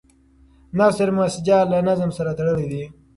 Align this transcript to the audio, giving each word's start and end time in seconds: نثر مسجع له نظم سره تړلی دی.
نثر 0.77 1.07
مسجع 1.17 1.59
له 1.71 1.77
نظم 1.87 2.09
سره 2.17 2.31
تړلی 2.37 2.67
دی. 2.71 2.83